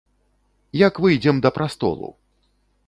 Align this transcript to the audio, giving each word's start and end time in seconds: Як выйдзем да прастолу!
Як 0.87 0.93
выйдзем 1.05 1.35
да 1.47 1.53
прастолу! 1.59 2.13